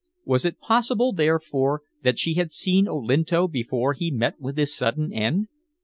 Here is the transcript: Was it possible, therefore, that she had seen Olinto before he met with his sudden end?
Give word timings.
Was 0.25 0.45
it 0.47 0.57
possible, 0.59 1.13
therefore, 1.13 1.83
that 2.01 2.17
she 2.17 2.33
had 2.33 2.51
seen 2.51 2.87
Olinto 2.87 3.47
before 3.47 3.93
he 3.93 4.09
met 4.09 4.41
with 4.41 4.57
his 4.57 4.75
sudden 4.75 5.13
end? 5.13 5.47